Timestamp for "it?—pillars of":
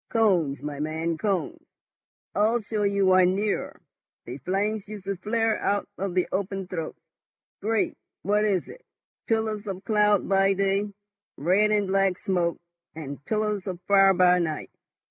8.67-9.83